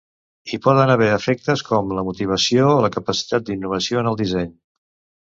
Hi 0.53 0.57
poden 0.67 0.91
haver 0.93 1.09
efectes 1.17 1.63
com 1.67 1.93
la 1.97 2.03
motivació 2.07 2.71
o 2.79 2.79
la 2.87 2.89
capacitat 2.97 3.47
d'innovació 3.51 4.01
en 4.03 4.11
el 4.15 4.19
disseny. 4.23 4.49